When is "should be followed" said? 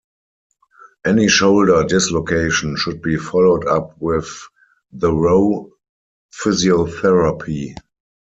2.75-3.67